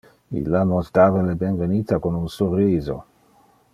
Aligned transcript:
Illa 0.39 0.61
nos 0.69 0.89
dava 0.99 1.21
le 1.27 1.35
benvenita 1.43 2.01
con 2.07 2.19
un 2.21 2.27
surriso. 2.39 2.97